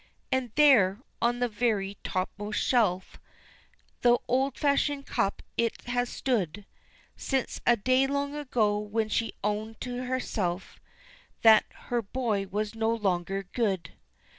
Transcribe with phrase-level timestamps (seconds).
[0.31, 3.19] And there, on the very topmost shelf,
[4.01, 6.65] The old fashioned cup it has stood,
[7.15, 10.79] Since a day long ago when she owned to herself
[11.43, 13.91] That her boy was no longer good.